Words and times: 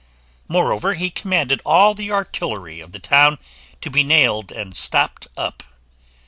Moreover, 0.47 0.95
he 0.95 1.11
commanded 1.11 1.61
all 1.63 1.93
the 1.93 2.11
artillery 2.11 2.79
of 2.81 2.91
the 2.91 2.97
town 2.97 3.37
to 3.81 3.91
be 3.91 4.03
nailed 4.03 4.51
and 4.51 4.75
stopped 4.75 5.27
up. 5.37 5.61